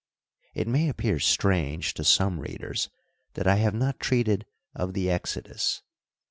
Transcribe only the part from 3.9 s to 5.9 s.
treated of the Exodus.